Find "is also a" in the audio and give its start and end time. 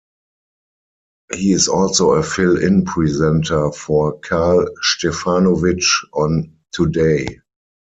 1.53-2.23